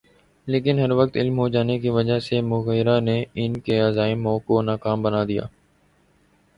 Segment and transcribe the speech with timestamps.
[0.47, 5.01] لیکن بروقت علم ہو جانے کی وجہ سے مغیرہ نے ان کے عزائم کو ناکام
[5.01, 5.43] بنا دیا۔